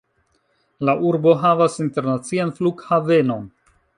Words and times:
La 0.89 0.95
urbo 1.09 1.33
havas 1.43 1.77
internacian 1.85 2.57
flughavenon. 2.61 3.49